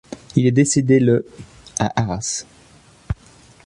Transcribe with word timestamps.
Il 0.35 0.47
est 0.47 0.51
décédé 0.51 0.99
le 0.99 1.27
à 1.77 1.93
Arras. 2.01 2.43